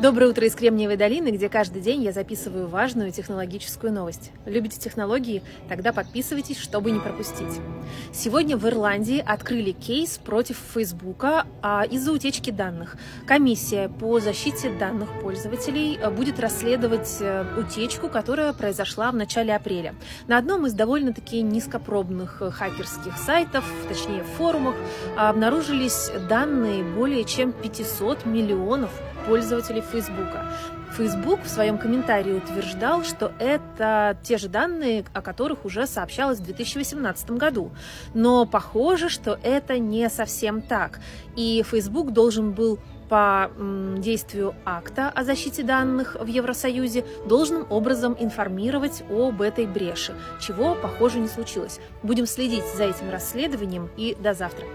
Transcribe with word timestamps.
Доброе 0.00 0.30
утро 0.30 0.46
из 0.46 0.54
Кремниевой 0.54 0.96
долины, 0.96 1.28
где 1.28 1.50
каждый 1.50 1.82
день 1.82 2.02
я 2.02 2.12
записываю 2.12 2.68
важную 2.68 3.12
технологическую 3.12 3.92
новость. 3.92 4.32
Любите 4.46 4.80
технологии? 4.80 5.42
Тогда 5.68 5.92
подписывайтесь, 5.92 6.58
чтобы 6.58 6.90
не 6.90 7.00
пропустить. 7.00 7.60
Сегодня 8.10 8.56
в 8.56 8.66
Ирландии 8.66 9.22
открыли 9.24 9.72
кейс 9.72 10.16
против 10.16 10.56
Фейсбука 10.72 11.44
а, 11.60 11.82
из-за 11.82 12.12
утечки 12.12 12.48
данных. 12.48 12.96
Комиссия 13.26 13.90
по 13.90 14.20
защите 14.20 14.70
данных 14.70 15.10
пользователей 15.20 15.98
а, 16.02 16.10
будет 16.10 16.40
расследовать 16.40 17.18
а, 17.20 17.44
утечку, 17.60 18.08
которая 18.08 18.54
произошла 18.54 19.12
в 19.12 19.16
начале 19.16 19.54
апреля. 19.54 19.94
На 20.28 20.38
одном 20.38 20.64
из 20.64 20.72
довольно-таки 20.72 21.42
низкопробных 21.42 22.40
хакерских 22.54 23.18
сайтов, 23.18 23.70
точнее 23.86 24.22
форумах, 24.38 24.76
обнаружились 25.18 26.10
данные 26.26 26.84
более 26.84 27.24
чем 27.24 27.52
500 27.52 28.24
миллионов 28.24 28.90
пользователей 29.30 29.80
Фейсбука. 29.80 30.44
Facebook 30.96 31.44
в 31.44 31.48
своем 31.48 31.78
комментарии 31.78 32.32
утверждал, 32.32 33.04
что 33.04 33.30
это 33.38 34.18
те 34.24 34.38
же 34.38 34.48
данные, 34.48 35.04
о 35.14 35.22
которых 35.22 35.64
уже 35.64 35.86
сообщалось 35.86 36.40
в 36.40 36.42
2018 36.42 37.30
году. 37.30 37.70
Но 38.12 38.44
похоже, 38.44 39.08
что 39.08 39.38
это 39.44 39.78
не 39.78 40.10
совсем 40.10 40.60
так. 40.60 40.98
И 41.36 41.64
Facebook 41.64 42.10
должен 42.10 42.50
был 42.50 42.80
по 43.08 43.52
действию 43.98 44.52
акта 44.64 45.10
о 45.10 45.22
защите 45.22 45.62
данных 45.62 46.16
в 46.20 46.26
Евросоюзе 46.26 47.04
должным 47.24 47.70
образом 47.70 48.16
информировать 48.18 49.04
об 49.10 49.42
этой 49.42 49.66
бреши, 49.66 50.12
чего, 50.40 50.74
похоже, 50.74 51.20
не 51.20 51.28
случилось. 51.28 51.78
Будем 52.02 52.26
следить 52.26 52.64
за 52.76 52.84
этим 52.84 53.10
расследованием 53.10 53.90
и 53.96 54.16
до 54.20 54.34
завтра. 54.34 54.66